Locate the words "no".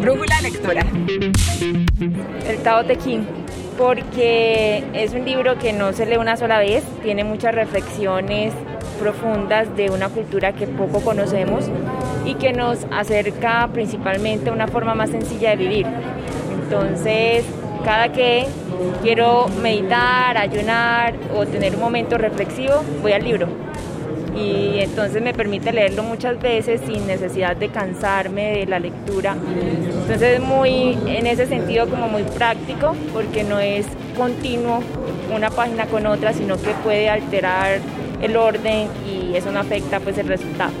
5.74-5.92, 33.44-33.58, 39.50-39.60